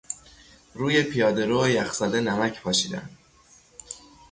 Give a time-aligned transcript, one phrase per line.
[0.73, 3.09] روی پیادهرو یخزده نمک پاشیدن